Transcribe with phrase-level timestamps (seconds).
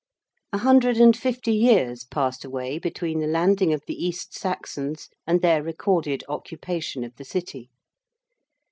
[0.51, 5.43] A hundred and fifty years passed away between the landing of the East Saxons and
[5.43, 7.69] their recorded occupation of the City.